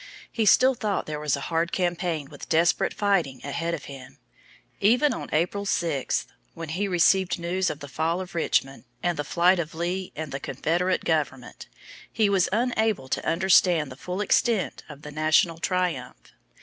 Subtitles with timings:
[0.31, 4.17] He still thought there was a hard campaign with desperate fighting ahead of him.
[4.79, 9.23] Even on April 6, when he received news of the fall of Richmond and the
[9.23, 11.67] flight of Lee and the Confederate government,
[12.11, 16.33] he was unable to understand the full extent of the national triumph.